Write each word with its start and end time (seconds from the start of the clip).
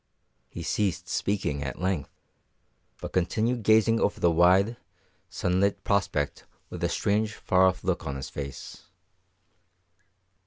He 0.49 0.63
ceased 0.63 1.07
speaking 1.07 1.61
at 1.63 1.79
length, 1.79 2.09
but 2.99 3.13
continued 3.13 3.61
gazing 3.61 3.99
over 3.99 4.19
the 4.19 4.31
wide, 4.31 4.77
sunlit 5.29 5.83
prospect 5.83 6.43
with 6.71 6.83
a 6.83 6.89
strange, 6.89 7.35
far 7.35 7.67
off 7.67 7.83
look 7.83 8.07
on 8.07 8.15
his 8.15 8.27
face. 8.27 8.85